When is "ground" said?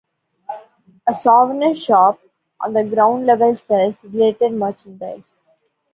2.83-3.27